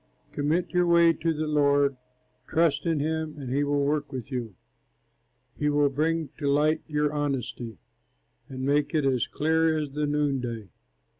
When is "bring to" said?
5.89-6.47